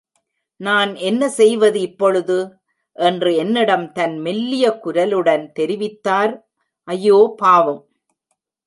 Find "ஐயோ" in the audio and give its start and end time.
6.87-7.19